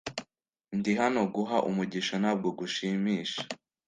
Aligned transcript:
ndi 0.77 0.91
hano 1.01 1.21
guha 1.33 1.57
umugisha, 1.69 2.15
ntabwo 2.21 2.47
gushimisha. 2.59 3.41